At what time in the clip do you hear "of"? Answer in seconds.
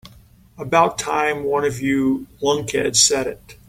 1.63-1.79